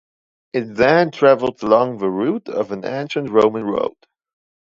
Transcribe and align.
It 0.53 0.61
then 0.61 1.11
travels 1.11 1.61
along 1.61 1.99
the 1.99 2.09
route 2.09 2.49
of 2.49 2.71
an 2.71 2.85
ancient 2.85 3.29
Roman 3.29 3.65
road. 3.65 3.93